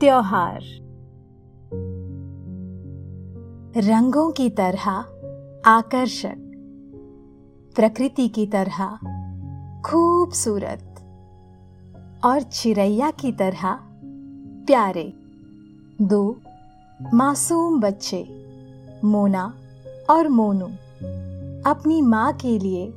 [0.00, 0.60] त्योहार।
[3.76, 4.90] रंगों की तरह
[5.66, 6.34] आकर्षक,
[7.76, 8.96] प्रकृति की तरह
[9.82, 10.94] खूबसूरत
[12.24, 13.74] और चिड़ैया की तरह
[14.66, 15.12] प्यारे।
[16.02, 16.36] दो
[17.14, 18.26] मासूम बच्चे,
[19.04, 19.54] मोना
[20.10, 20.66] और मोनू,
[21.70, 22.92] अपनी माँ के लिए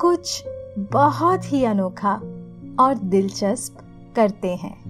[0.00, 0.44] कुछ
[0.78, 2.14] बहुत ही अनोखा
[2.80, 3.78] और दिलचस्प
[4.16, 4.81] करते हैं।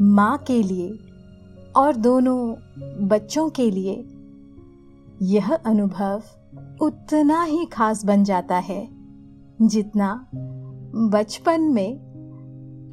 [0.00, 0.98] माँ के लिए
[1.76, 2.54] और दोनों
[3.08, 4.08] बच्चों के लिए
[5.22, 6.22] यह अनुभव
[6.80, 8.88] उतना ही खास बन जाता है
[9.62, 10.26] जितना
[10.94, 12.06] बचपन में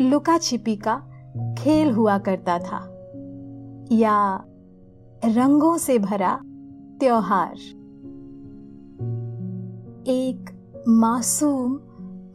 [0.02, 0.96] लुका छिपी का
[1.58, 2.90] खेल हुआ करता था
[3.92, 4.44] या
[5.26, 6.40] रंगों से भरा
[7.00, 7.54] त्योहार।
[10.08, 10.50] एक
[10.88, 11.74] मासूम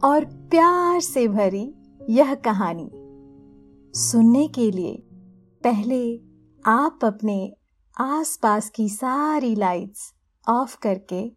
[0.03, 1.73] और प्यार से भरी
[2.09, 2.91] यह कहानी।
[3.95, 5.03] सुनने के लिए
[5.63, 6.17] पहले
[6.65, 7.55] आप अपने
[7.99, 10.13] आसपास की सारी लाइट्स
[10.49, 11.31] ऑफ़ करके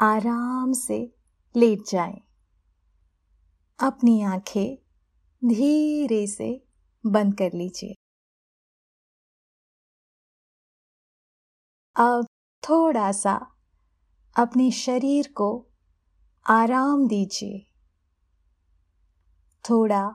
[0.00, 1.14] आराम से
[1.56, 2.20] लेट जाएँ।
[3.80, 4.76] अपनी आँखें
[5.48, 6.66] धीरे से
[7.06, 7.94] बंद कर लीजिए
[11.96, 12.26] अब
[12.68, 13.46] थोड़ा सा
[14.36, 15.66] अपने शरीर को
[16.46, 17.66] आराम दीजिए
[19.70, 20.14] थोड़ा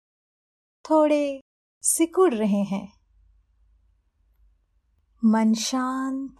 [0.89, 1.41] थोड़े
[1.81, 2.93] सिकुड़ रहे हैं।
[5.25, 6.37] मन शांत।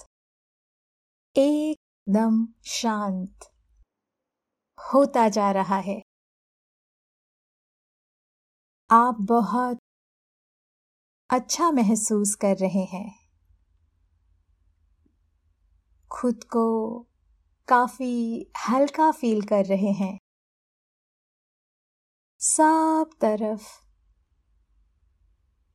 [1.38, 3.40] एकदम शांत।
[4.94, 6.02] होता जा रहा है।
[8.91, 9.78] आप बहुत
[11.29, 13.29] अच्छा महसूस कर रहे हैं।
[16.11, 16.99] खुद को
[17.67, 20.17] काफ़ी हल्का फील कर रहे हैं।
[22.40, 23.80] सब तरफ़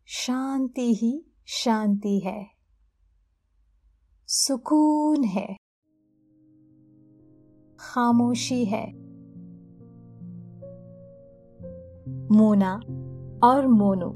[0.09, 2.47] शांति ही शांति है।
[4.27, 5.57] सुकून है।
[7.81, 8.93] खामोशी है।
[12.33, 12.75] मोना
[13.45, 14.11] और मोनू,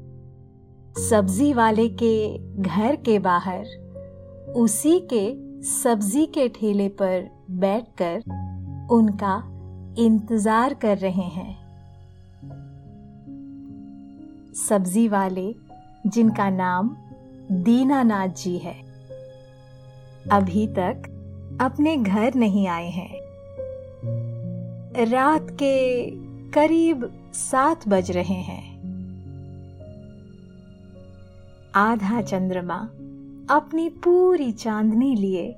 [1.01, 3.65] सब्ज़ी वाले के घर के बाहर,
[4.57, 5.23] उसी के
[5.63, 8.17] सब्ज़ी के ठेले पर बैठकर
[8.91, 9.43] उनका
[9.97, 11.61] इंतज़ार कर रहे हैं।
[14.53, 15.70] सब्ज़ी वाले
[16.07, 16.97] जिनका नाम
[17.51, 18.91] दीनानाथ जी है।
[20.31, 21.03] अभी तक
[21.61, 23.21] अपने घर नहीं आए हैं।
[25.05, 26.05] रात के
[26.49, 28.71] करीब सात बज रहे हैं।
[31.75, 32.79] आधा चंद्रमा
[33.55, 35.55] अपनी पूरी चांदनी लिए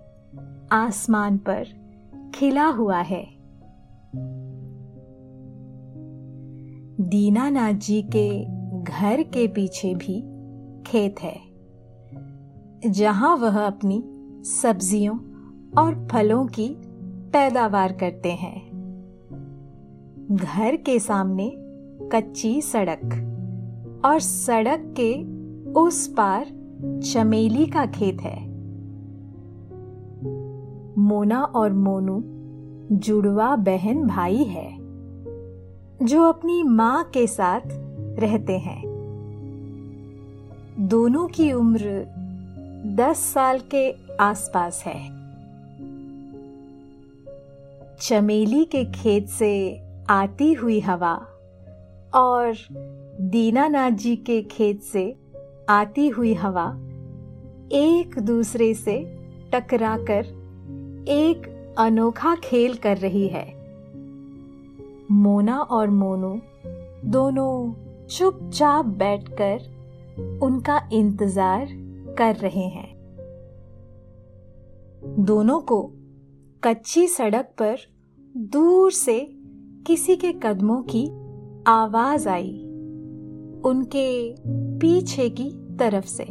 [0.71, 1.67] आसमान पर
[2.35, 3.27] खिला हुआ है।
[7.01, 8.45] दीनानाथ जी के
[8.83, 10.32] घर के पीछे भी
[10.87, 11.39] खेत है,
[12.85, 14.03] जहाँ वह अपनी
[14.43, 15.17] सब्जियों
[15.77, 16.67] और फलों की
[17.33, 18.61] पैदावार करते हैं।
[20.31, 21.51] घर के सामने
[22.11, 25.13] कच्ची सड़क और सड़क के
[25.71, 26.45] उस पार
[27.03, 28.41] चमेली का खेत है।
[30.99, 32.21] मोना और मोनू
[32.97, 34.71] जुड़वा बहन भाई है,
[36.03, 37.61] जो अपनी माँ के साथ
[38.19, 38.92] रहते हैं।
[40.79, 42.05] दोनों की उम्र
[42.85, 45.07] दस साल के आसपास है।
[48.01, 51.13] चमेली के खेत से आती हुई हवा
[52.13, 52.55] और
[53.21, 55.15] दीनानाथ जी के खेत से
[55.69, 56.73] आती हुई हवा
[57.71, 59.17] एक दूसरे से
[59.53, 60.25] टकराकर
[61.07, 63.53] एक अनोखा खेल कर रही है।
[65.11, 66.41] मोना और मोनू
[67.05, 67.73] दोनों
[68.07, 69.72] चुपचाप बैठकर
[70.19, 71.67] उनका इंतज़ार
[72.17, 72.93] कर रहे हैं।
[75.19, 75.91] दोनों को
[76.63, 77.77] कच्ची सड़क पर
[78.37, 79.29] दूर से
[79.87, 81.11] किसी के कदमों की
[81.67, 82.59] आवाज़ आई
[83.65, 84.35] उनके
[84.79, 86.25] पीछे की तरफ़ से।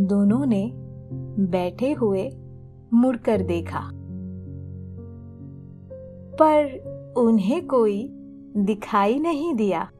[0.00, 0.72] दोनों ने
[1.38, 2.30] बैठे हुए
[2.94, 3.90] मुड़कर देखा।
[6.32, 6.64] पर
[7.16, 8.08] उन्हें कोई
[8.56, 9.90] दिखाई नहीं दिया।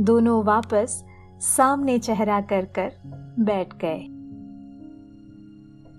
[0.00, 1.04] दोनों वापस
[1.40, 2.92] सामने चेहरा कर कर
[3.40, 3.98] बैठ गए।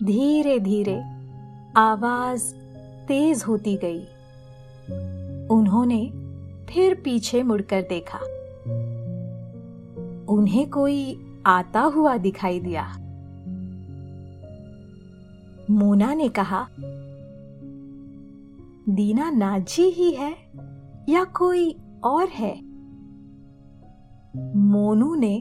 [0.05, 1.03] धीरे धीरे
[1.77, 2.55] आवाज़
[3.07, 3.99] तेज होती गई।
[5.47, 6.11] उन्होंने
[6.69, 8.17] फिर पीछे मुड़कर देखा।
[10.33, 12.83] उन्हें कोई आता हुआ दिखाई दिया।
[15.71, 16.67] मोना ने कहा,
[18.89, 20.35] दीना नाजी ही है
[21.09, 22.66] या कोई और है?
[24.77, 25.37] मोनू ने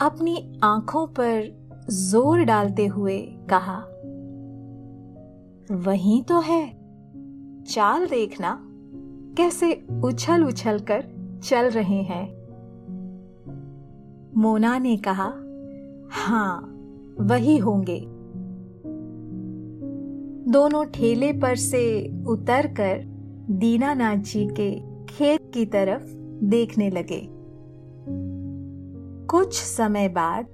[0.00, 3.18] अपनी आँखों पर ज़ोर डालते हुए
[3.50, 3.78] कहा,
[5.76, 6.66] वही तो है।
[7.62, 8.58] चाल देखना
[9.36, 9.72] कैसे
[10.04, 11.04] उछल उछल कर
[11.44, 12.24] चल रहे हैं।
[14.36, 15.28] मोना ने कहा
[16.12, 16.56] हाँ
[17.20, 17.98] वही होंगे।
[20.52, 21.84] दोनों ठेले पर से
[22.26, 23.04] उतरकर
[23.50, 24.70] दीनानाथ जी के
[25.06, 26.04] खेत की तरफ़
[26.44, 27.41] देखने लगे।
[29.32, 30.46] कुछ समय बाद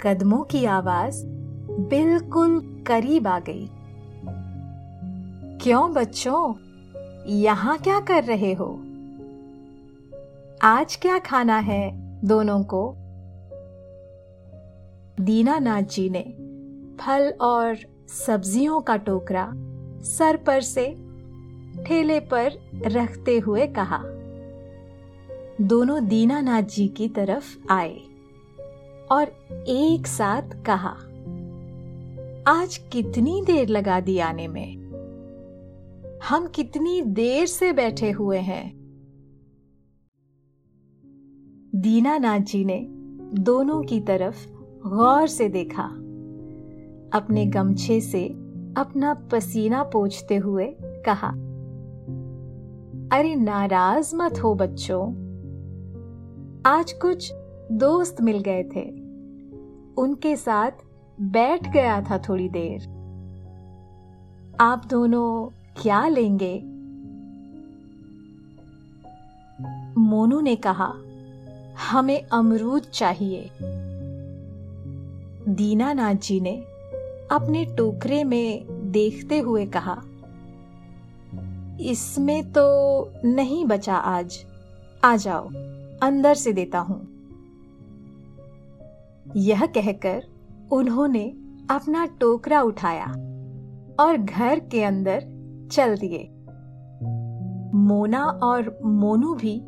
[0.00, 1.26] कदमों की आवाज़
[1.70, 3.68] बिल्कुल करीब आ गई।
[5.58, 6.54] क्यों बच्चों,
[7.26, 8.80] यहाँ क्या कर रहे हो?
[10.62, 11.90] आज क्या खाना है
[12.24, 12.94] दोनों को?
[15.20, 16.34] दीनानाथ जी ने
[17.00, 17.76] फल और
[18.08, 19.52] सब्जियों का टोकरा
[20.02, 20.86] सर पर से
[21.84, 22.52] ठेले पर
[22.86, 24.02] रखते हुए कहा।
[25.62, 28.00] दोनों दीनानाथ जी की तरफ़ आए
[29.12, 29.22] और
[29.68, 30.96] एक साथ कहा,
[32.46, 34.76] आज कितनी देर लगा दी आने में?
[36.28, 38.72] हम कितनी देर से बैठे हुए हैं?
[41.74, 42.86] दीनानाथ जी ने
[43.42, 44.46] दोनों की तरफ़
[44.88, 45.84] गौर से देखा।
[47.18, 48.28] अपने गमछे से
[48.76, 51.28] अपना पसीना पोछते हुए कहा,
[53.18, 55.31] अरे नाराज़ मत हो बच्चों।
[56.66, 57.32] आज कुछ
[57.72, 58.82] दोस्त मिल गए थे।
[59.94, 60.70] उनके साथ
[61.20, 62.82] बैठ गया था थोड़ी देर।
[64.60, 65.48] आप दोनों
[65.82, 66.54] क्या लेंगे?
[70.00, 70.92] मोनू ने कहा,
[71.90, 73.50] हमें अमरूद चाहिए।
[75.48, 76.56] दीनानाथ जी ने
[77.30, 80.02] अपने टोकरे में देखते हुए कहा,
[81.80, 82.64] इसमें तो
[83.24, 84.44] नहीं बचा आज।
[85.04, 85.48] आ जाओ।
[86.02, 87.08] अंदर से देता हूँ।
[89.36, 90.22] यह कहकर
[90.72, 91.34] उन्होंने
[91.70, 93.06] अपना टोकरा उठाया
[94.00, 95.20] और घर के अंदर
[95.72, 96.28] चल दिए।
[97.74, 99.60] मोना और मोनू भी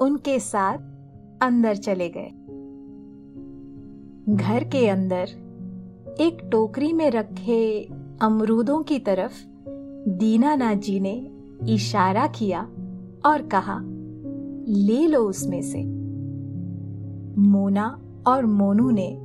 [0.00, 0.78] उनके साथ
[1.42, 2.28] अंदर चले गए।
[4.36, 5.28] घर के अंदर
[6.20, 7.88] एक टोकरी में रखे
[8.22, 9.32] अमरूदों की तरफ़
[10.08, 11.30] दीनानाथ जी ने
[11.74, 12.62] इशारा किया
[13.26, 13.80] और कहा
[14.68, 15.84] ले लो उसमें से।
[17.40, 19.18] मोना और मोनू ने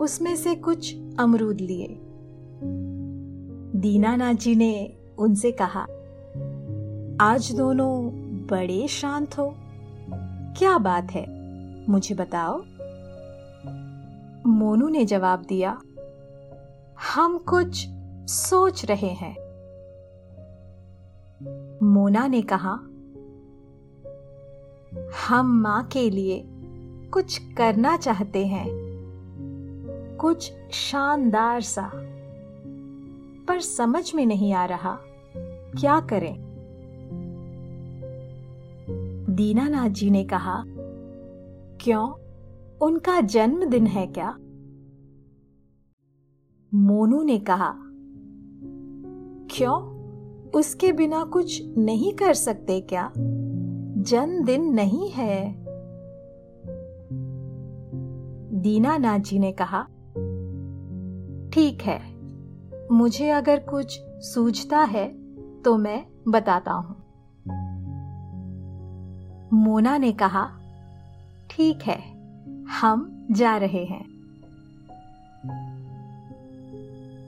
[0.00, 2.00] उसमें से कुछ अमरूद लिए।
[3.80, 5.80] दीनानाथ जी ने उनसे कहा,
[7.20, 8.04] आज दोनों
[8.50, 9.54] बड़े शांत हो।
[10.58, 11.26] क्या बात है,
[11.90, 12.62] मुझे बताओ?
[14.46, 15.80] मोनू ने जवाब दिया,
[17.14, 17.86] हम कुछ
[18.30, 19.36] सोच रहे हैं।
[21.82, 22.78] मोना ने कहा
[25.28, 26.44] हम माँ के लिए
[27.10, 28.66] कुछ करना चाहते हैं।
[30.20, 31.90] कुछ शानदार सा।
[33.48, 34.98] पर समझ में नहीं आ रहा,
[35.80, 36.36] क्या करें?
[39.30, 40.64] दीनानाथ जी ने कहा,
[41.80, 42.08] क्यों?
[42.78, 44.36] उनका जन्मदिन है क्या?
[46.74, 47.74] मोनू ने कहा,
[49.50, 50.00] क्यों?
[50.50, 53.12] उसके बिना कुछ नहीं कर सकते क्या?
[54.00, 55.54] जन्मदिन नहीं है।
[58.60, 59.82] दीनानाथ जी ने कहा,
[61.54, 62.00] ठीक है,
[62.92, 65.08] मुझे अगर कुछ सूझता है
[65.62, 66.96] तो मैं बताता हूँ।
[69.52, 70.50] मोना ने कहा,
[71.50, 71.98] ठीक है,
[72.80, 74.04] हम जा रहे हैं।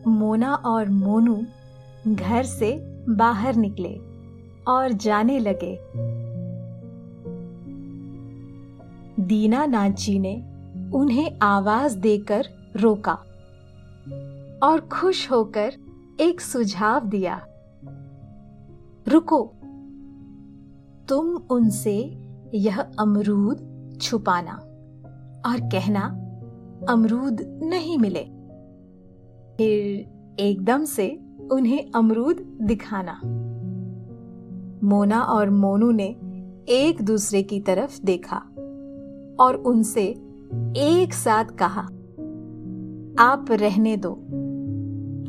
[0.09, 1.43] मोना और मोनू
[2.09, 2.77] घर से
[3.09, 3.95] बाहर निकले
[4.69, 5.77] और जाने लगे।
[9.21, 10.45] दीनानाथ जी ने
[10.95, 12.45] उन्हें आवाज़ देकर
[12.77, 13.13] रोका
[14.63, 15.73] और खुश होकर
[16.21, 17.47] एक सुझाव दिया।
[19.09, 19.53] रुको,
[21.09, 22.19] तुम उनसे
[22.55, 24.53] यह अमरूद छुपाना
[25.47, 26.03] और कहना,
[26.89, 28.25] अमरूद नहीं मिले।
[29.57, 31.21] फिर एकदम से
[31.53, 33.21] उन्हें अमरूद दिखाना।
[34.87, 36.17] मोना और मोनू ने
[36.69, 38.49] एक दूसरे की तरफ़ देखा।
[39.43, 40.05] और उनसे
[40.77, 41.83] एक साथ कहा,
[43.19, 44.13] आप रहने दो,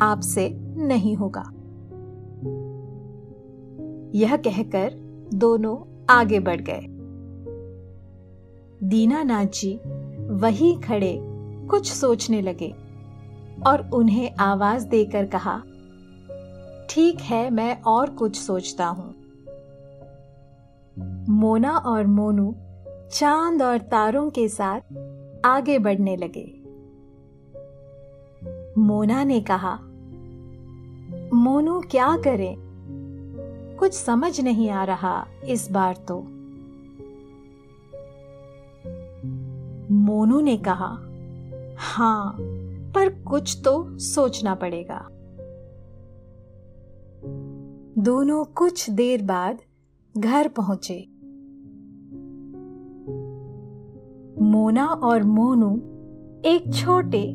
[0.02, 1.44] आपसे नहीं होगा।
[4.16, 4.94] यह कहकर
[5.34, 6.88] दोनों आगे बढ़ गए।
[8.88, 9.80] दीनानाथ जी
[10.30, 11.20] वही खड़े
[11.70, 12.74] कुछ सोचने लगे
[13.68, 15.62] और उन्हें आवाज़ देकर कहा,
[16.90, 19.14] ठीक है, मैं और कुछ सोचता हूँ।
[21.30, 22.56] मोना और मोनू
[23.14, 24.82] चाँद और तारों के साथ
[25.46, 26.64] आगे बढ़ने लगे।
[28.78, 29.80] मोना ने कहा,
[31.34, 32.56] मोनू, क्या करें?
[33.80, 36.20] कुछ समझ नहीं आ रहा इस बार तो।
[39.94, 40.98] मोनू ने कहा,
[41.78, 42.38] हाँ,
[42.92, 45.08] पर कुछ तो सोचना पड़ेगा।
[47.98, 49.60] दोनों कुछ देर बाद
[50.18, 51.13] घर पहुँचे।
[54.42, 55.76] मोना और मोनू
[56.46, 57.34] एक छोटे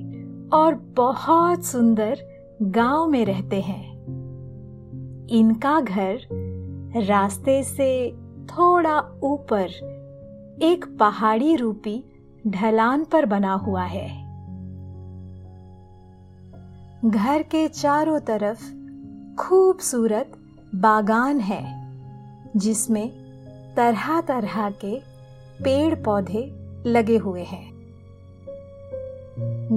[0.53, 2.19] और बहुत सुंदर
[2.63, 3.99] गाँव में रहते हैं।
[5.31, 6.19] इनका घर
[6.97, 8.11] रास्ते से
[8.45, 9.65] थोड़ा ऊपर
[10.63, 12.05] एक पहाड़ी रूपी
[12.47, 14.29] ढलान पर बना हुआ है।
[17.05, 18.73] घर के चारों तरफ़
[19.37, 20.33] खूबसूरत
[20.75, 21.93] बागान है,
[22.57, 23.11] जिसमें
[23.77, 25.01] तरह तरह के
[25.65, 27.79] पेड़ पौधे लगे हुए हैं।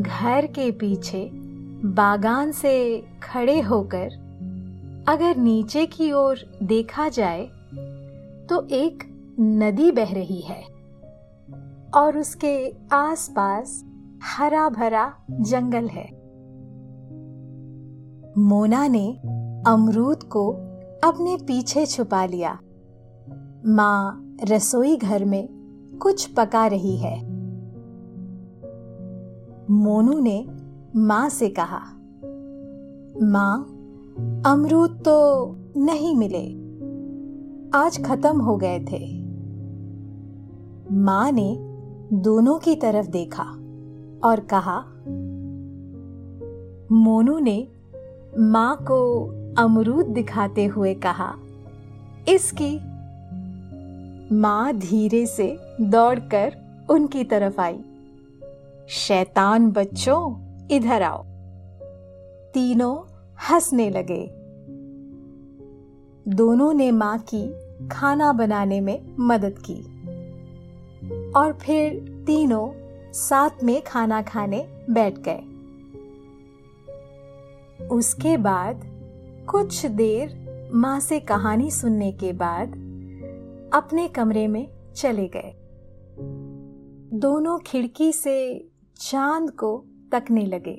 [0.02, 1.30] घर के पीछे
[1.86, 4.10] बागान से खड़े होकर
[5.08, 7.46] अगर नीचे की ओर देखा जाए
[8.50, 9.04] तो एक
[9.40, 10.62] नदी बह रही है
[11.94, 13.84] और उसके आसपास
[14.24, 16.10] हरा भरा जंगल है।
[18.38, 19.22] मोना ने
[19.68, 20.52] अमरूद को
[21.04, 22.60] अपने पीछे छुपा लिया।
[23.66, 25.61] माँ रसोई घर में
[26.02, 27.16] कुछ पका रही है।
[29.72, 30.46] मोनू ने
[30.96, 31.80] माँ से कहा,
[33.24, 33.58] माँ,
[34.46, 35.16] अमरूद तो
[35.78, 36.44] नहीं मिले।
[37.78, 39.00] आज खत्म हो गए थे।
[40.96, 41.56] माँ ने
[42.14, 43.44] दोनों की तरफ़ देखा
[44.24, 44.78] और कहा,
[46.92, 47.68] मोनू ने
[48.40, 49.02] माँ को
[49.58, 51.34] अमरूद दिखाते हुए कहा,
[52.30, 52.80] इसकी
[54.36, 55.48] माँ धीरे से
[55.82, 56.58] दौड़कर
[56.90, 57.80] उनकी तरफ़ आई।
[58.88, 61.24] शैतान बच्चों, इधर आओ।
[62.54, 63.12] तीनों
[63.50, 64.28] हंसने लगे।
[66.28, 67.54] दोनों ने माँ की
[67.88, 69.82] खाना बनाने में मदद की
[71.32, 71.94] और फिर
[72.28, 72.72] तीनों
[73.14, 75.42] साथ में खाना खाने बैठ गए।
[77.88, 78.82] उसके बाद
[79.50, 80.42] कुछ देर
[80.74, 82.68] माँ से कहानी सुनने के बाद
[83.74, 85.61] अपने कमरे में चले गए।
[87.14, 90.76] दोनों खिड़की से चाँद को तकने लगे।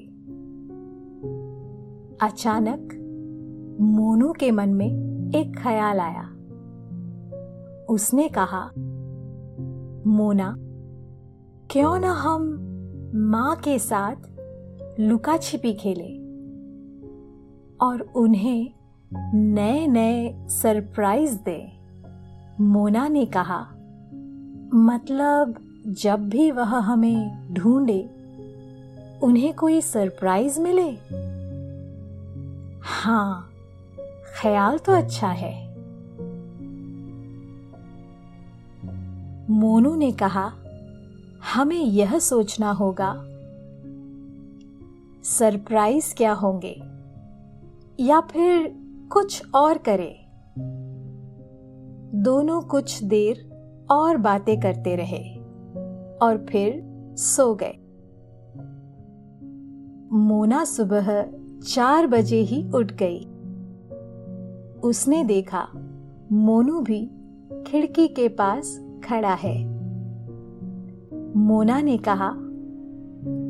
[2.26, 2.78] अचानक
[3.80, 4.90] मोनू के मन में
[5.34, 6.28] एक ख्याल आया।
[7.90, 8.70] उसने कहा,
[10.06, 10.56] मोना,
[11.70, 12.42] क्यों ना हम
[13.14, 14.16] माँ के साथ
[15.00, 16.18] लुका छिपी खेले
[17.86, 18.74] और उन्हें
[19.34, 21.72] नए नए सरप्राइज़ दे?
[22.60, 23.60] मोना ने कहा
[24.74, 28.10] मतलब जब भी वह हमें ढूंढे,
[29.22, 30.90] उन्हें कोई सरप्राइज़ मिले?
[32.82, 33.50] हाँ
[34.42, 35.72] ख्याल तो अच्छा है।
[39.50, 40.52] मोनू ने कहा,
[41.54, 43.14] हमें यह सोचना होगा,
[45.22, 46.82] सरप्राइज़ क्या होंगे?
[48.00, 48.74] या फिर
[49.12, 50.18] कुछ और करे?
[52.14, 53.52] दोनों कुछ देर
[53.90, 55.41] और बातें करते रहे।
[56.22, 56.82] और फिर
[57.16, 57.78] सो गए।
[60.12, 61.22] मोना सुबह
[61.74, 63.18] चार बजे ही उठ गई।
[64.80, 65.68] उसने देखा,
[66.32, 67.10] मोनू भी
[67.66, 69.64] खिड़की के पास खड़ा है।
[71.36, 72.32] मोना ने कहा,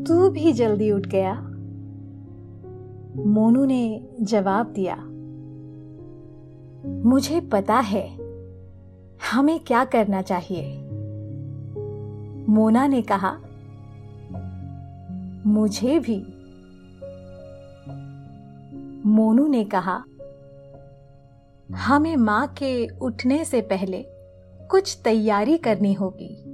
[0.07, 1.35] तू भी जल्दी उठ गया?
[3.26, 4.97] मोनू ने जवाब दिया,
[7.09, 8.09] मुझे पता है,
[9.33, 10.82] हमें क्या करना चाहिए?
[12.49, 13.39] मोना ने कहा,
[15.47, 16.27] मुझे भी।
[19.09, 20.05] मोनू ने कहा,
[21.75, 24.05] हमें माँ के उठने से पहले
[24.71, 26.45] कुछ तैयारी करनी होगी।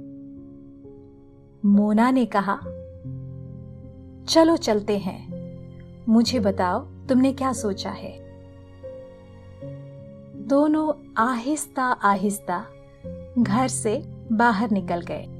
[1.65, 2.59] मोना ने कहा,
[4.25, 5.29] चलो चलते हैं।
[6.09, 8.19] मुझे बताओ, तुमने क्या सोचा है?
[10.47, 12.65] दोनों आहिस्ता आहिस्ता
[13.39, 15.38] घर से बाहर निकल गए।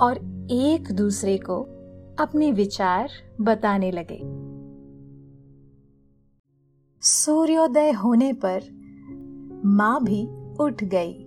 [0.00, 1.62] और एक दूसरे को
[2.18, 3.08] अपने विचार
[3.40, 4.46] बताने लगे।
[7.00, 8.62] सूर्योदय होने पर
[9.64, 10.28] माँ भी
[10.60, 11.24] उठ गई।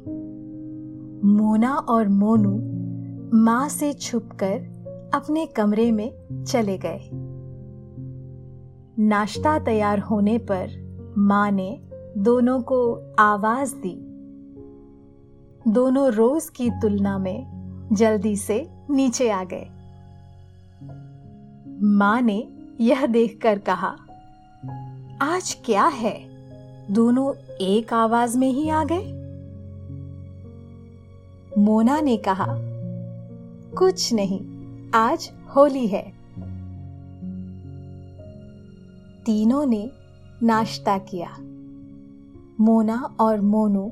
[1.28, 2.80] मोना और मोनू
[3.38, 4.80] माँ से छुपकर
[5.14, 7.10] अपने कमरे में चले गए।
[9.00, 10.70] नाश्ता तैयार होने पर
[11.18, 11.82] माँ ने
[12.18, 13.96] दोनों को आवाज़ दी।
[15.72, 17.59] दोनों रोज की तुलना में
[17.94, 19.70] जल्दी से नीचे आ गए।
[21.82, 22.48] माँ ने
[22.82, 23.96] यह देखकर कहा,
[25.22, 26.30] आज क्या है?
[26.94, 29.20] दोनों एक आवाज़ में ही आ गए?
[31.58, 32.46] मोना ने कहा,
[33.78, 34.40] कुछ नहीं,
[34.92, 36.14] आज होली है।
[39.26, 39.92] तीनों ने
[40.44, 41.38] नाश्ता किया।
[42.60, 43.92] मोना और मोनू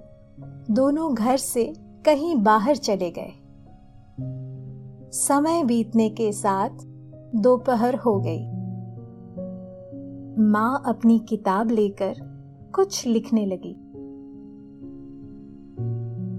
[0.71, 1.73] दोनों घर से
[2.05, 3.46] कहीं बाहर चले गए।
[5.11, 6.69] समय बीतने के साथ
[7.35, 8.45] दोपहर हो गई।
[10.43, 12.15] माँ अपनी किताब लेकर
[12.75, 13.75] कुछ लिखने लगी।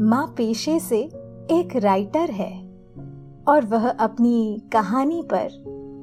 [0.05, 1.01] माँ पेशे से
[1.51, 2.69] एक राइटर है
[3.49, 5.49] और वह अपनी कहानी पर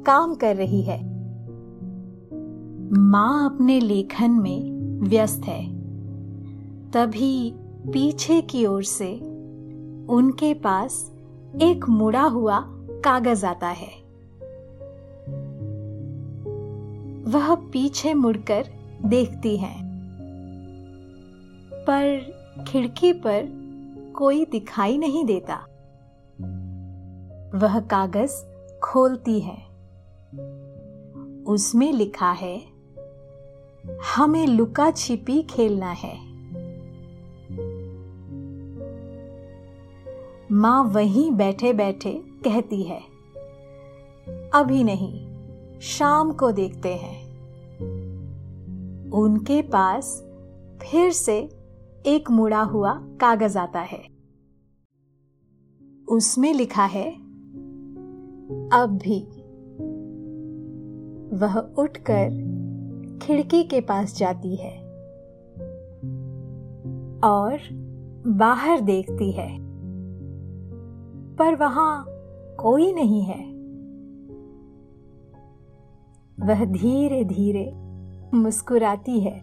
[0.05, 1.03] काम कर रही है।
[3.01, 4.71] माँ अपने लेखन में
[5.09, 5.75] व्यस्त है।
[6.91, 7.53] तभी
[7.93, 9.13] पीछे की ओर से
[10.09, 11.14] उनके पास
[11.61, 14.05] एक मुड़ा हुआ कागज़ आता है।
[17.23, 18.65] वह पीछे मुड़कर
[19.05, 19.85] देखती हैं।
[21.73, 22.35] पर
[22.67, 23.65] खिड़की पर
[24.15, 25.55] कोई दिखाई नहीं देता।
[27.57, 28.33] वह कागज़
[28.79, 29.65] खोलती है।
[31.43, 32.61] उसमें लिखा है,
[34.15, 36.24] हमें लुका छिपी खेलना है।
[40.51, 43.01] माँ वहीं बैठे बैठे कहती है।
[44.53, 45.27] अभी नहीं,
[45.79, 47.25] शाम को देखते हैं।
[49.11, 50.23] उनके पास
[50.81, 51.37] फिर से
[52.05, 54.07] एक मुड़ा हुआ कागज़ आता है।
[56.09, 57.11] उसमें लिखा है,
[58.73, 59.27] अब भी।
[61.37, 62.29] वह उठकर
[63.21, 64.77] खिड़की के पास जाती है
[67.19, 67.59] और
[68.27, 69.64] बाहर देखती है।
[71.39, 72.05] पर वहाँ
[72.59, 73.55] कोई नहीं है।
[76.39, 77.71] वह धीरे धीरे
[78.33, 79.41] मुस्कुराती है।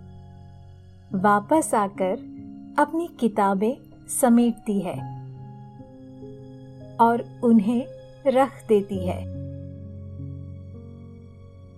[1.14, 2.12] वापस आकर
[2.78, 4.96] अपनी किताबें समेटती है
[7.00, 7.86] और उन्हें
[8.26, 9.20] रख देती है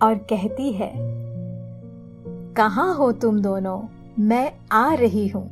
[0.03, 0.91] और कहती है,
[2.53, 3.81] कहा हो तुम दोनों?
[4.19, 5.47] मैं आ रही हूँ।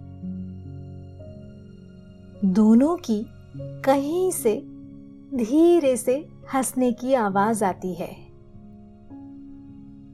[2.45, 3.25] दोनों की
[3.57, 4.55] कहीं से
[5.33, 8.15] धीरे से हंसने की आवाज़ आती है।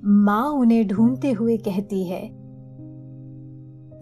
[0.03, 2.21] माँ उन्हें ढूंढते हुए कहती है,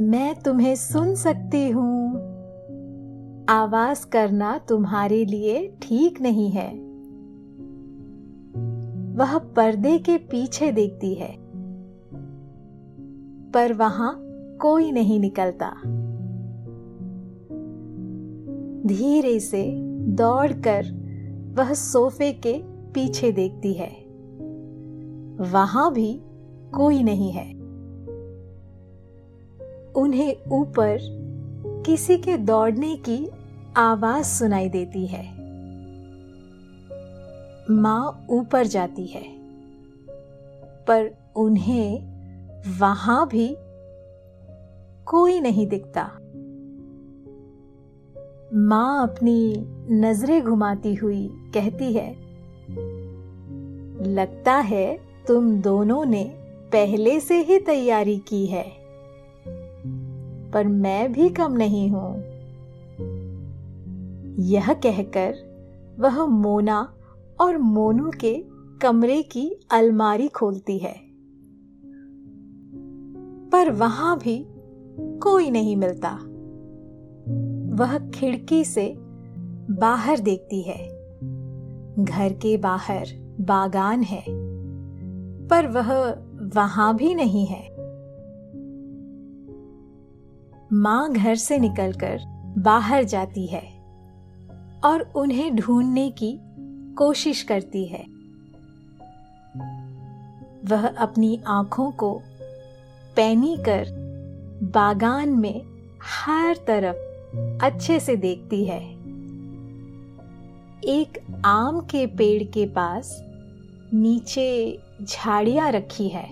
[0.02, 2.16] मैं तुम्हें सुन सकती हूँ।
[3.50, 6.70] आवाज़ करना तुम्हारे लिए ठीक नहीं है।
[9.16, 11.38] वह पर्दे के पीछे देखती है,
[13.52, 14.14] पर वहाँ
[14.62, 15.74] कोई नहीं निकलता।
[18.86, 20.86] धीरे से दौड़कर
[21.58, 24.08] वह सोफे के पीछे देखती है।
[25.52, 26.22] वहाँ भी
[26.74, 27.54] कोई नहीं है।
[29.94, 30.98] उन्हें ऊपर
[31.86, 33.30] किसी के दौड़ने की
[33.78, 35.38] आवाज़ सुनाई देती है।
[37.72, 39.24] माँ ऊपर जाती है,
[40.86, 42.18] पर उन्हें
[42.80, 43.58] वहाँ भी
[45.06, 46.12] कोई नहीं दिखता।
[48.54, 52.12] माँ अपनी नज़रें घुमाती हुई कहती है,
[54.04, 56.24] लगता है तुम दोनों ने
[56.72, 58.64] पहले से ही तैयारी की है,
[60.52, 62.16] पर मैं भी कम नहीं हूँ।
[64.40, 65.36] यह कहकर
[66.00, 66.94] वह मोना
[67.40, 68.46] और मोनू के
[68.82, 70.96] कमरे की अलमारी खोलती है।
[73.50, 74.46] पर वहाँ भी
[75.20, 76.20] कोई नहीं मिलता।
[77.78, 78.96] वह खिड़की से
[79.72, 80.88] बाहर देखती है।
[82.06, 83.08] घर के बाहर
[83.42, 84.24] बागान है,
[85.48, 86.10] पर वह
[86.56, 87.78] वहाँ भी नहीं है।
[90.74, 92.20] माँ घर से निकलकर
[92.58, 93.64] बाहर जाती है
[94.86, 96.40] और उन्हें ढूँढने की
[96.96, 98.04] कोशिश करती है।
[100.66, 102.22] वह अपनी आँखों को
[103.16, 103.86] पैनी कर
[104.64, 105.62] बागान में
[106.04, 107.07] हर तरफ़
[107.62, 108.98] अच्छे से देखती है।
[110.84, 113.24] एक आम के पेड़ के पास
[113.94, 116.28] नीचे झाड़ियाँ रखी है,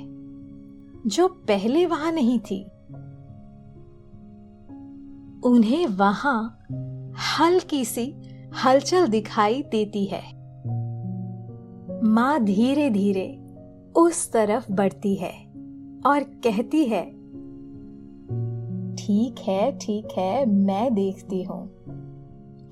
[1.08, 2.63] जो पहले वहाँ नहीं थी।
[5.44, 6.65] उन्हें वहाँ
[7.39, 8.13] हल्की सी
[8.65, 10.36] हलचल दिखाई देती है।
[12.04, 13.39] माँ धीरे धीरे
[13.96, 15.32] उस तरफ़ बढ़ती है
[16.06, 17.14] और कहती है
[19.06, 21.70] ठीक है ठीक है, मैं देखती हूँ।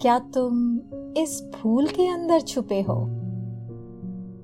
[0.02, 0.80] क्या तुम
[1.18, 2.96] इस फूल के अंदर छुपे हो?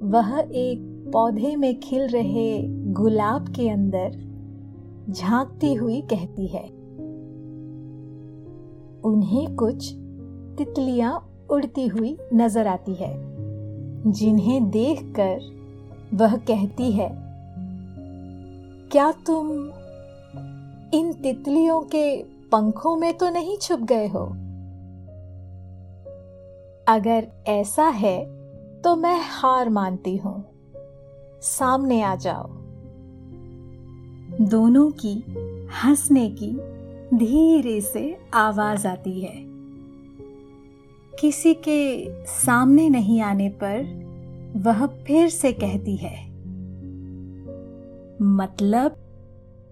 [0.04, 2.62] वह एक पौधे में खिल रहे
[2.94, 4.12] गुलाब के अंदर
[5.10, 6.64] झांकती हुई कहती है।
[9.04, 9.92] उन्हें कुछ
[10.58, 11.14] तितलियाँ
[11.52, 13.14] उड़ती हुई नज़र आती है,
[14.12, 17.10] जिन्हें देखकर वह कहती है,
[18.92, 19.48] क्या तुम
[20.94, 24.26] इन तितलियों के पंखों में तो नहीं छुप गए हो।
[26.88, 28.26] अगर ऐसा है
[28.82, 30.46] तो मैं हार मानती हूँ।
[31.42, 32.48] सामने आ जाओ।
[34.42, 35.24] दोनों की
[35.84, 36.52] हंसने की
[37.18, 39.36] धीरे से आवाज़ आती है।
[41.20, 44.10] किसी के सामने नहीं आने पर
[44.56, 46.30] वह फिर से कहती है
[48.22, 48.96] मतलब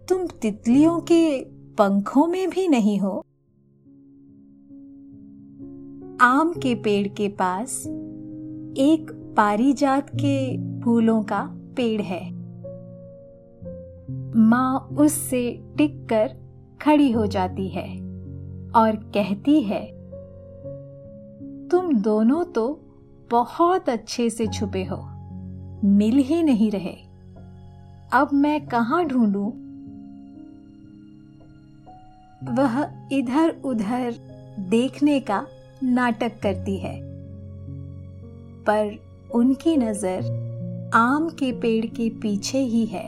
[0.10, 1.41] तुम तितलियों के
[1.78, 3.26] पंखों में भी नहीं हो
[6.22, 7.84] आम के पेड़ के पास
[8.78, 12.32] एक पारिजात के फूलों का पेड़ है
[14.36, 16.36] माँ उससे टिक कर
[16.82, 18.00] खड़ी हो जाती है
[18.76, 19.86] और कहती है,
[21.67, 22.82] तुम दोनों तो
[23.32, 24.98] बहुत अच्छे से छुपे हो,
[25.88, 26.96] मिल ही नहीं रहे
[28.13, 29.67] अब मैं कहाँ ढूंढूं?
[32.43, 34.15] वह इधर उधर
[34.60, 35.45] देखने का
[35.84, 37.00] नाटक करती है।
[38.65, 38.97] पर
[39.36, 43.08] उनकी नज़र आम के पेड़ के पीछे ही है।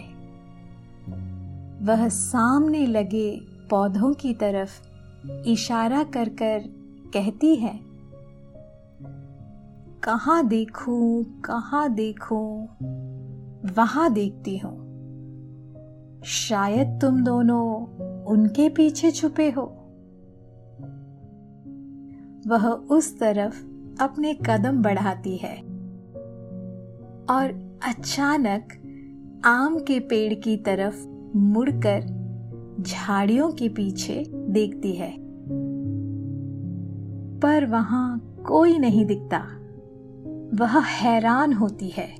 [1.81, 3.29] वह सामने लगे
[3.69, 4.81] पौधों की तरफ़
[5.47, 6.63] इशारा कर कर
[7.13, 7.79] कहती है,
[10.03, 12.67] कहा देखूँ कहा देखूँ?
[13.75, 14.77] वहाँ देखती हूँ।
[16.25, 17.98] शायद तुम दोनों
[18.29, 19.75] उनके पीछे छुपे हो।
[22.47, 23.63] वह उस तरफ़
[24.03, 25.57] अपने कदम बढ़ाती है
[27.29, 28.67] और अचानक
[29.45, 32.19] आम के पेड़ की तरफ़ मुड़कर
[32.81, 35.17] झाड़ियों के पीछे देखती है।
[37.39, 39.37] पर वहाँ कोई नहीं दिखता।
[40.53, 42.15] वह हैरान होती है।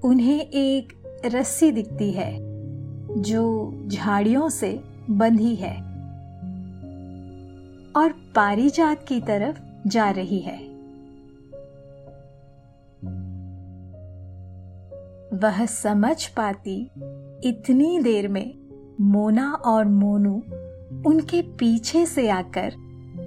[0.00, 0.92] उन्हें एक
[1.26, 2.47] रस्सी दिखती है।
[3.10, 5.76] जो झाड़ियों से बंधी है
[7.96, 10.68] और पारिजात की तरफ़ जा रही है।
[15.38, 16.90] वह समझ पाती
[17.44, 18.54] इतनी देर में
[19.00, 20.42] मोना और मोनू
[21.06, 22.74] उनके पीछे से आकर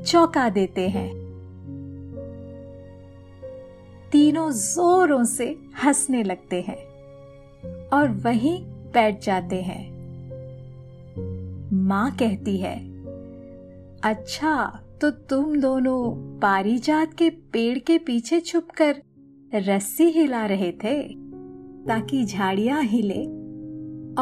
[0.08, 1.22] चौंका देते हैं।
[4.12, 6.78] तीनों जोरों से हंसने लगते हैं
[7.94, 9.92] और वहीं बैठ जाते हैं।
[11.74, 12.76] माँ कहती है
[14.04, 19.02] अच्छा तो तुम दोनों पारिजात के पेड़ के पीछे छुपकर
[19.56, 21.04] रस्सी हिला रहे थे
[21.88, 23.24] ताकि झाड़ियाँ हिले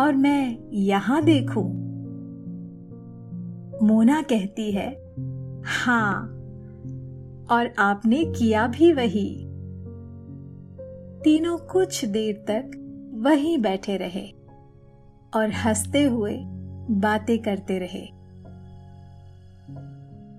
[0.01, 1.89] और मैं यहाँ देखूँ?
[3.83, 4.89] मोना कहती है,
[5.65, 6.23] हाँ,
[7.51, 9.45] और आपने किया भी वही।
[11.23, 12.71] तीनों कुछ देर तक
[13.13, 14.38] वहीं बैठे रहे।
[15.33, 16.37] और हँसते हुए
[16.89, 18.19] बातें करते रहे।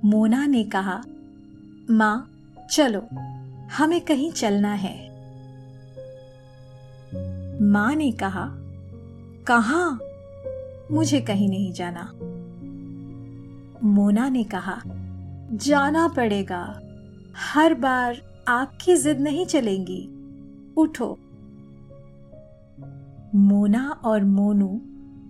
[0.05, 1.03] मोना ने कहा,
[1.91, 2.31] माँ,
[2.71, 3.01] चलो,
[3.77, 5.11] हमें कहीं चलना है।
[7.63, 8.49] माँ ने कहा
[9.51, 9.99] कहा?
[10.95, 12.13] मुझे कहीं नहीं जाना।
[13.85, 14.83] मोना ने कहा,
[15.53, 16.81] जाना पड़ेगा।
[17.37, 20.09] हर बार आपकी जिद नहीं चलेंगी।
[20.77, 21.19] उठो
[23.35, 24.81] मोना और मोनू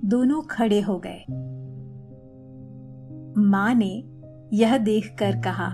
[0.04, 1.24] दोनों खड़े हो गए।
[3.42, 4.04] माँ ने
[4.52, 5.68] यह देखकर कहा,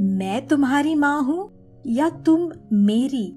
[0.00, 1.50] मैं तुम्हारी माँ हूँ
[1.86, 3.36] या तुम मेरी?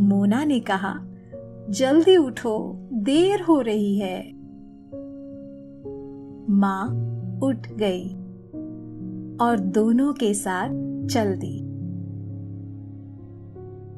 [0.00, 0.94] मोना ने कहा,
[1.70, 4.32] जल्दी उठो, देर हो रही है।
[6.50, 6.86] माँ
[7.42, 8.08] उठ गई
[9.36, 10.68] और दोनों के साथ
[11.06, 11.69] चल दी।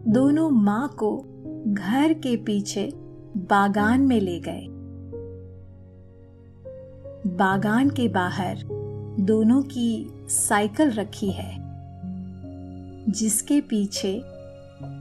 [0.09, 1.25] दोनों माँ को
[1.69, 2.93] घर के पीछे
[3.37, 4.67] बागान में ले गए।
[7.37, 8.59] बागान के बाहर
[9.21, 11.57] दोनों की साइकिल रखी है,
[13.09, 14.13] जिसके पीछे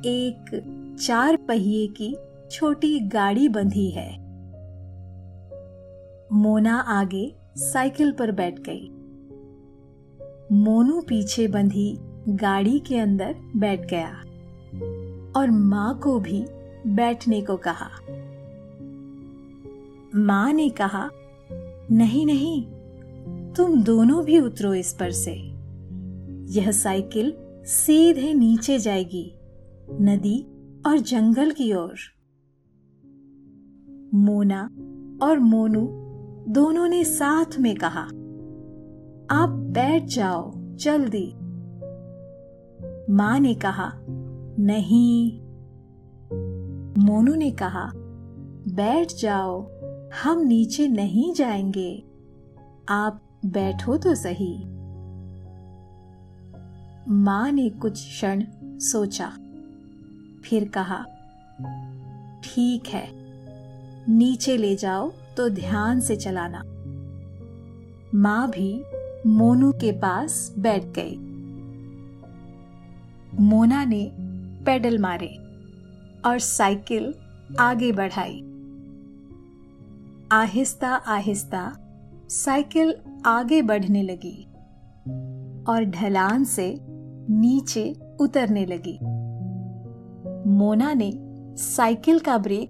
[0.05, 0.63] एक
[1.01, 2.17] चार पहिए की
[2.51, 4.19] छोटी गाड़ी बंधी है।
[6.33, 8.89] मोना आगे साइकिल पर बैठ गई।
[10.51, 11.97] मोनू पीछे बंधी
[12.29, 14.23] गाड़ी के अंदर बैठ गया।
[15.35, 16.45] और माँ को भी
[16.87, 17.89] बैठने को कहा।
[20.15, 21.09] माँ ने कहा,
[21.91, 22.65] नहीं नहीं,
[23.53, 25.33] तुम दोनों भी उतरो इस पर से।
[26.59, 27.33] यह साइकिल
[27.65, 29.35] सीधे नीचे जाएगी,
[30.01, 30.47] नदी
[30.87, 31.95] और जंगल की ओर।
[34.13, 34.63] मोना
[35.23, 35.87] और मोनू
[36.53, 38.01] दोनों ने साथ में कहा,
[39.31, 41.33] आप बैठ जाओ, जल्दी।
[43.13, 43.91] माँ ने कहा
[44.59, 45.41] नहीं।
[47.05, 47.91] मोनू ने कहा,
[48.75, 49.67] बैठ जाओ,
[50.23, 52.03] हम नीचे नहीं जाएँगे।
[52.89, 54.65] आप बैठो तो सही।
[57.09, 59.29] माँ ने कुछ क्षण सोचा,
[60.43, 61.05] फिर कहा,
[62.43, 63.07] ठीक है,
[64.13, 66.63] नीचे ले जाओ तो ध्यान से चलाना।
[68.15, 68.83] माँ भी
[69.27, 71.17] मोनू के पास बैठ गई।
[73.39, 74.11] मोना ने
[74.65, 75.27] पेडल मारे
[76.25, 77.13] और साइकिल
[77.59, 78.41] आगे बढ़ाई।
[80.31, 81.73] आहिस्ता आहिस्ता
[82.29, 82.93] साइकिल
[83.25, 84.47] आगे बढ़ने लगी
[85.69, 86.77] और ढलान से
[87.29, 88.99] नीचे उतरने लगी।
[90.49, 91.11] मोना ने
[91.57, 92.69] साइकिल का ब्रेक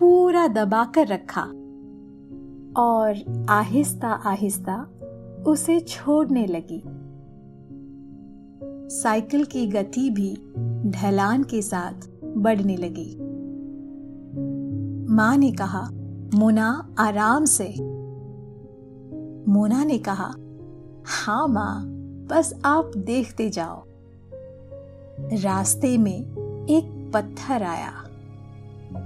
[0.00, 1.42] पूरा दबाकर रखा
[2.82, 4.76] और आहिस्ता आहिस्ता
[5.46, 6.82] उसे छोड़ने लगी।
[8.92, 10.36] साइकिल की गति भी
[10.90, 11.92] ढलान के साथ
[12.24, 13.16] बढ़ने लगी।
[15.14, 15.88] माँ ने कहा,
[16.34, 17.74] मोना, आराम से।
[19.50, 20.34] मोना ने कहा,
[21.04, 21.84] हाँ माँ,
[22.30, 23.84] बस आप देखते जाओ।
[25.42, 26.20] रास्ते में
[26.70, 27.92] एक पत्थर आया।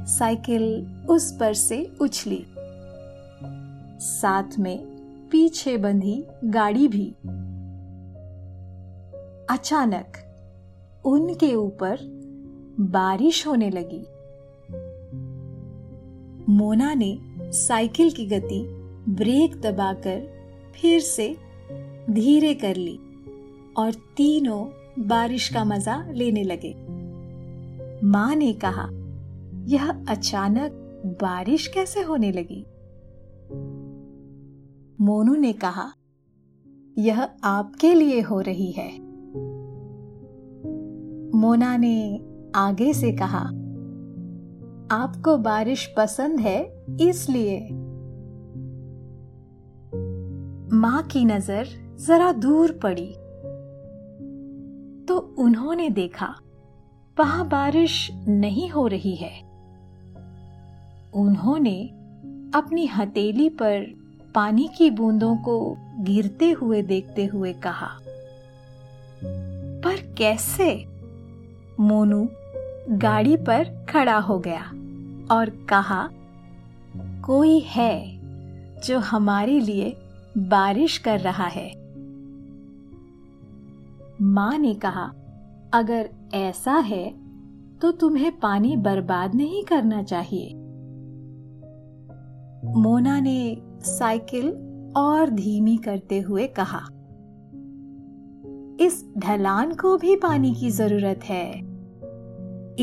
[0.05, 2.46] साइकिल उस पर से उछली।
[4.01, 4.87] साथ में
[5.31, 7.14] पीछे बंधी गाड़ी भी
[9.50, 10.12] अचानक
[11.04, 11.98] उनके ऊपर
[12.80, 14.06] बारिश होने लगी।
[16.52, 18.66] मोना ने साइकिल की गति
[19.09, 20.28] ब्रेक दबाकर
[20.74, 21.37] फिर से
[22.11, 22.98] धीरे कर ली
[23.76, 24.66] और तीनों
[25.06, 26.74] बारिश का मज़ा लेने लगे।
[28.06, 28.88] माँ ने कहा,
[29.66, 30.70] यह अचानक
[31.22, 32.66] बारिश कैसे होने लगी?
[35.00, 35.92] मोनू ने कहा,
[36.98, 39.06] यह आपके लिए हो रही है।
[41.37, 42.20] मोना ने
[42.55, 43.40] आगे से कहा,
[44.90, 47.61] आपको बारिश पसंद है, इसलिए.
[50.72, 51.68] माँ की नज़र
[52.07, 53.12] जरा दूर पड़ी।
[55.07, 56.35] तो उन्होंने देखा,
[57.18, 59.33] वहाँ बारिश नहीं हो रही है।
[61.14, 61.88] उन्होंने
[62.55, 63.87] अपनी हथेली पर
[64.35, 67.88] पानी की बूंदों को गिरते हुए देखते हुए कहा,
[69.85, 70.95] पर कैसे?
[71.81, 72.29] मोनू
[72.91, 74.62] गाड़ी पर खड़ा हो गया
[75.35, 76.09] और कहा,
[77.25, 78.21] कोई है
[78.81, 79.97] जो हमारे लिए
[80.39, 81.71] बारिश कर रहा है?
[84.23, 85.12] माँ ने कहा,
[85.73, 87.15] अगर ऐसा है
[87.79, 90.55] तो तुम्हें पानी बर्बाद नहीं करना चाहिए.
[92.77, 94.49] मोना ने साइकिल
[94.97, 96.89] और धीमी करते हुए कहा
[98.81, 101.47] इस ढलान को भी पानी की ज़रूरत है।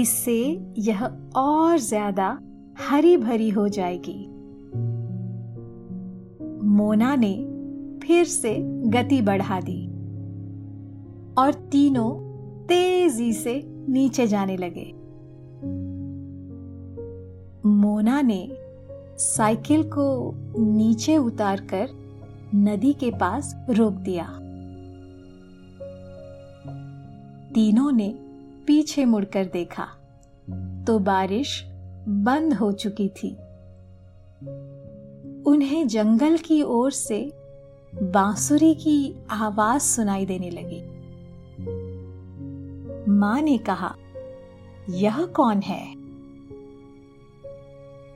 [0.01, 1.03] इससे यह
[1.35, 2.39] और ज़्यादा
[2.79, 4.25] हरी भरी हो जाएगी।
[6.67, 7.33] मोना ने
[8.03, 8.55] फिर से
[8.89, 9.85] गति बढ़ा दी
[11.37, 12.11] और तीनों
[12.67, 14.91] तेज़ी से नीचे जाने लगे।
[17.69, 18.47] मोना ने
[19.19, 21.89] साइकिल को नीचे उतारकर
[22.55, 24.39] नदी के पास रोक दिया।
[27.55, 28.19] तीनों ने
[28.67, 29.83] पीछे मुड़कर देखा
[30.87, 31.63] तो बारिश
[32.07, 33.33] बंद हो चुकी थी।
[35.43, 37.33] उन्हें जंगल की ओर से
[38.03, 40.81] बांसुरी की आवाज़ सुनाई देने लगी।
[43.11, 43.95] माँ ने कहा,
[44.89, 45.95] यह कौन है?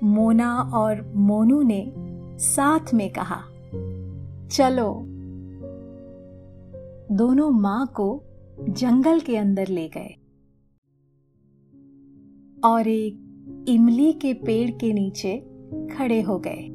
[0.03, 1.93] मोना और मोनू ने
[2.39, 3.43] साथ में कहा,
[4.47, 5.03] चलो।
[7.11, 8.23] दोनों माँ को
[8.59, 10.15] जंगल के अंदर ले गए।
[12.63, 13.23] और एक
[13.67, 15.37] इमली के पेड़ के नीचे
[15.91, 16.69] खड़े हो गए।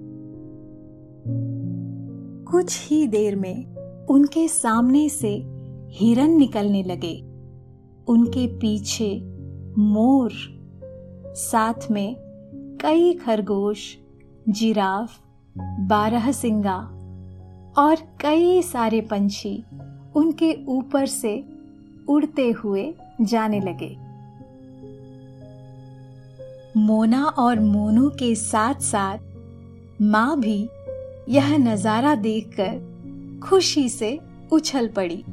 [2.53, 3.67] कुछ ही देर में
[4.07, 5.43] उनके सामने से
[5.91, 7.21] हिरन निकलने लगे।
[8.09, 9.23] उनके पीछे
[9.79, 10.31] मोर,
[11.27, 12.17] साथ में
[12.83, 13.99] कई खरगोश,
[14.49, 15.11] जिराफ,
[15.59, 16.79] बारह सिंगा
[17.79, 19.65] और कई सारे पंछी
[20.17, 21.52] उनके ऊपर से
[22.09, 23.97] उड़ते हुए जाने लगे।
[26.77, 29.19] मोना और मोनू के साथ साथ
[30.03, 30.69] माँ भी
[31.29, 34.21] यह नज़ारा देखकर खुशी से
[34.53, 35.25] उछल पड़ी।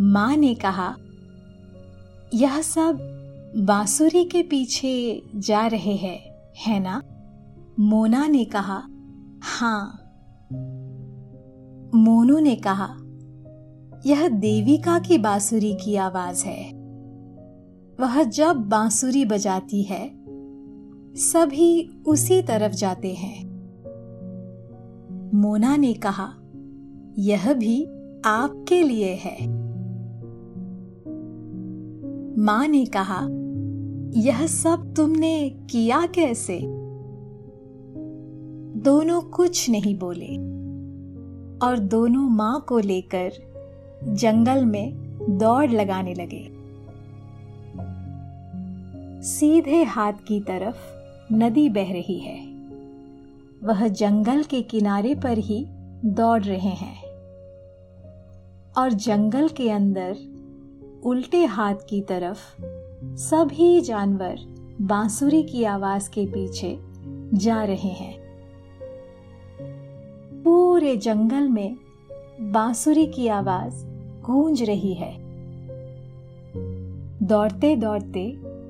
[0.00, 0.96] माँ ने कहा,
[2.34, 2.98] यह सब
[3.56, 7.02] बांसुरी के पीछे जा रहे हैं, है ना?
[7.80, 8.82] मोना ने कहा,
[9.42, 9.98] हाँ।
[11.94, 12.96] मोनू ने कहा
[14.06, 16.72] यह देविका की बांसुरी की आवाज़ है।
[18.00, 20.10] वह जब बांसुरी बजाती है,
[21.14, 23.52] सभी उसी तरफ़ जाते हैं।
[25.34, 26.28] मोना ने कहा,
[27.18, 27.84] यह भी
[28.24, 29.46] आपके लिए है।
[32.38, 33.28] माँ ने कहा,
[34.20, 36.60] यह सब तुमने किया कैसे?
[38.80, 40.36] दोनों कुछ नहीं बोले,
[41.66, 43.51] और दोनों माँ को लेकर
[44.08, 44.92] जंगल में
[45.38, 46.62] दौड़ लगाने लगे।
[49.22, 50.76] सीधे हाथ की तरफ़
[51.34, 52.52] नदी बह रही है।
[53.64, 55.66] वह जंगल के किनारे पर ही
[56.04, 57.02] दौड़ रहे हैं।
[58.78, 60.16] और जंगल के अंदर
[61.04, 62.62] उल्टे हाथ की तरफ़
[63.04, 64.36] सभी जानवर
[64.80, 66.78] बांसुरी की आवाज़ के पीछे
[67.34, 68.22] जा रहे हैं।
[70.42, 71.76] पूरे जंगल में
[72.40, 73.91] बांसुरी की आवाज़
[74.26, 75.16] गूंज रही है।
[77.22, 78.20] दौड़ते दौड़ते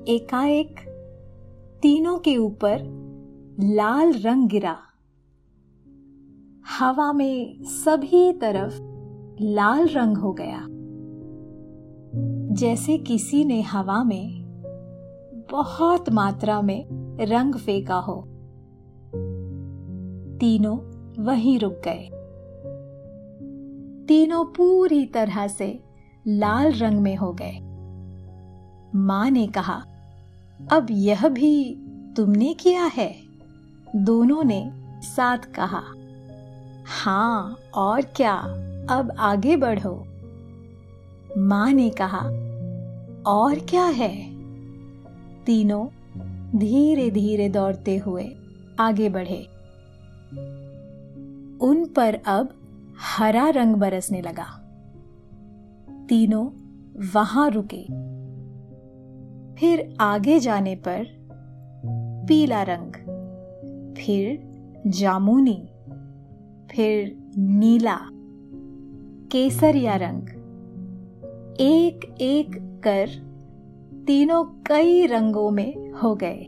[0.07, 0.75] एकाएक
[1.81, 2.79] तीनों के ऊपर
[3.59, 4.77] लाल रंग गिरा।
[6.79, 8.73] हवा में सभी तरफ़
[9.43, 10.67] लाल रंग हो गया।
[12.55, 14.43] जैसे किसी ने हवा में
[15.51, 16.87] बहुत मात्रा में
[17.25, 18.27] रंग फेंका हो।
[20.37, 20.77] तीनों
[21.23, 22.22] वहीं रुक गए।
[24.07, 25.83] तीनों पूरी तरह से
[26.27, 27.59] लाल रंग में हो गए।
[28.95, 29.85] माँ ने कहा,
[30.71, 31.75] अब यह भी
[32.15, 33.15] तुमने किया है?
[33.95, 35.83] दोनों ने साथ कहा
[36.85, 38.35] हाँ और क्या,
[38.89, 40.05] अब आगे बढ़ो।
[41.37, 42.19] माँ ने कहा,
[43.31, 44.33] और क्या है?
[45.45, 45.87] तीनों
[46.59, 48.35] धीरे धीरे दौड़ते हुए
[48.79, 49.43] आगे बढ़े।
[51.61, 52.62] उन पर अब
[53.03, 54.59] हरा रंग बरसने लगा।
[56.09, 56.47] तीनों
[57.13, 57.83] वहाँ रुके।
[59.55, 61.05] फिर आगे जाने पर
[62.27, 62.93] पीला रंग,
[63.95, 64.43] फिर
[64.87, 65.69] जामुनी,
[66.71, 67.99] फिर नीला,
[69.31, 70.27] केसरिया रंग।
[71.59, 73.09] एक एक कर
[74.07, 76.43] तीनों कई रंगों में हो गए।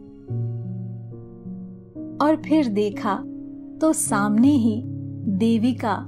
[2.26, 3.24] और फिर देखा
[3.82, 4.84] तो सामने ही
[5.28, 6.08] देविका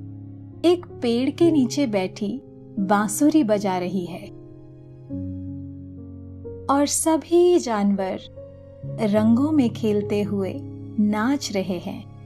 [0.68, 2.41] एक पेड़ के नीचे बैठी
[2.80, 4.28] बांसुरी बजा रही है।
[6.65, 8.20] और सभी जानवर
[8.86, 10.53] रंगों में खेलते हुए
[10.99, 12.18] नाच रहे हैं।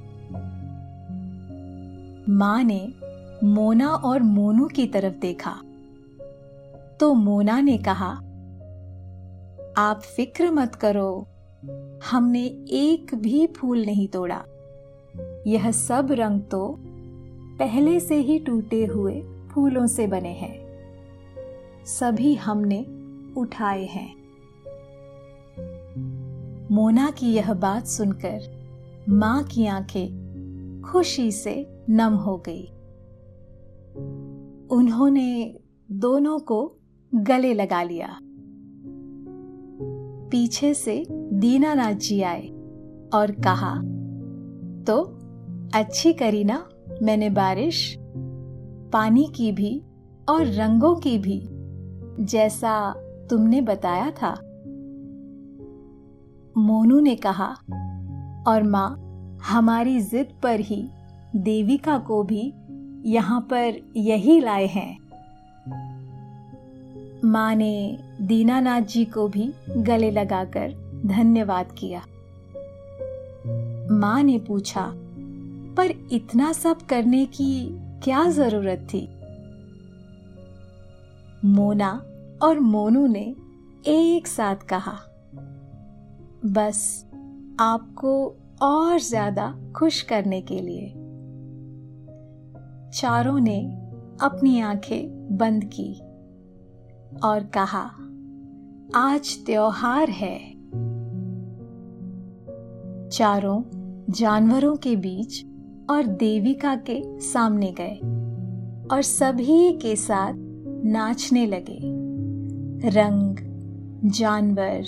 [2.29, 2.93] माँ ने
[3.43, 5.55] मोना और मोनू की तरफ़ देखा।
[6.99, 8.11] तो मोना ने कहा,
[9.77, 11.27] आप फ़िक्र मत करो,
[12.11, 14.43] हमने एक भी फूल नहीं तोड़ा।
[15.47, 16.79] यह सब रंग तो
[17.61, 20.59] पहले से ही टूटे हुए फूलों से बने हैं।
[21.85, 22.85] सभी हमने
[23.37, 24.15] उठाए हैं।
[26.71, 28.39] मोना की यह बात सुनकर
[29.09, 32.65] माँ की आँखें खुशी से नम हो गई।
[34.67, 35.59] उन्होंने
[35.91, 36.75] दोनों को
[37.15, 38.19] गले लगा लिया।
[40.29, 42.47] पीछे से दीनानाथ जी आए
[43.13, 43.75] और कहा
[44.83, 45.17] तो
[45.73, 46.67] अच्छी करी ना
[47.01, 47.97] मैंने बारिश,
[48.93, 49.81] पानी की भी
[50.29, 51.47] और रंगों की भी,
[52.25, 52.93] जैसा
[53.29, 54.33] तुमने बताया था।
[56.57, 57.55] मोनू ने कहा,
[58.47, 58.97] और माँ,
[59.43, 60.89] हमारी जिद पर ही
[61.35, 62.53] देविका को भी
[63.05, 64.97] यहाँ पर यही लाए हैं।
[67.25, 70.73] माँ ने दीनानाथ जी को भी गले लगाकर
[71.05, 72.01] धन्यवाद किया।
[73.91, 74.93] माँ ने पूछा
[75.81, 77.69] पर इतना सब करने की
[78.03, 79.09] क्या ज़रूरत थी?
[81.45, 82.05] मोना
[82.43, 83.35] और मोनू ने
[83.87, 84.91] एक साथ कहा,
[86.45, 87.05] बस
[87.59, 90.87] आपको और ज़्यादा खुश करने के लिए।
[92.91, 93.59] चारों ने
[94.21, 95.93] अपनी आँखें बंद की
[97.23, 97.85] और कहा,
[98.95, 100.39] आज त्योहार है।
[103.09, 103.63] चारों
[104.09, 105.50] जानवरों के बीच
[105.91, 107.95] और देविका के सामने गए
[108.95, 110.33] और सभी के साथ
[110.85, 111.79] नाचने लगे।
[112.89, 113.37] रंग,
[114.11, 114.83] जानवर,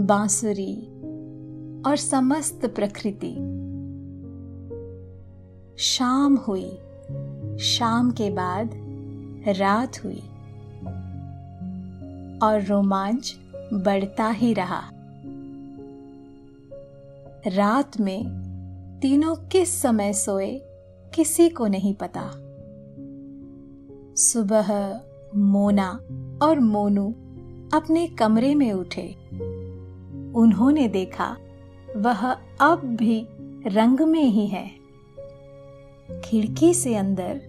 [0.00, 0.76] बांसुरी
[1.86, 3.32] और समस्त प्रकृति।
[5.78, 6.78] शाम हुई।
[7.60, 8.70] शाम के बाद
[9.48, 10.22] रात हुई
[12.42, 13.38] और रोमांच
[13.72, 14.82] बढ़ता ही रहा।
[17.46, 18.45] रात में
[19.02, 20.60] तीनों किस समय सोए,
[21.14, 22.30] किसी को नहीं पता।
[24.14, 25.00] सुबह
[25.36, 26.00] मोना
[26.42, 27.10] और मोनू
[27.74, 29.16] अपने कमरे में उठे।
[30.34, 31.36] उन्होंने देखा,
[31.96, 33.26] वह अब भी
[33.66, 34.70] रंग में ही है।
[36.24, 37.42] खिड़की से अंदर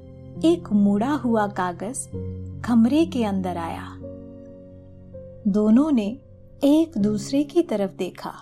[0.45, 2.09] एक मुड़ा हुआ कागज़
[2.61, 3.97] कमरे के अंदर आया।
[5.47, 6.19] दोनों ने
[6.63, 8.33] एक दूसरे की तरफ़ देखा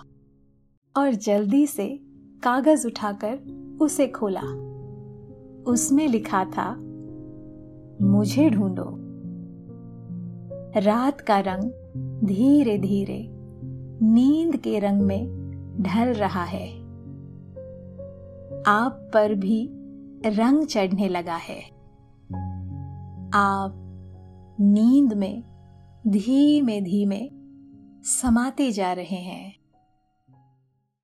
[0.96, 2.05] और जल्दी से
[2.42, 3.38] कागज़ उठाकर
[3.80, 4.40] उसे खोला।
[5.72, 6.76] उसमें लिखा था,
[8.06, 9.06] मुझे ढूंढो।
[10.80, 11.70] रात का रंग
[12.24, 13.28] धीरे धीरे
[14.02, 15.46] नींद के रंग में
[15.80, 16.68] ढल रहा है।
[18.66, 19.70] आप पर भी
[20.26, 21.60] रंग चढ़ने लगा है।
[23.34, 23.82] आप
[24.60, 25.44] नींद में
[26.06, 27.30] धीमे धीमे
[28.02, 29.55] समाते जा रहे हैं।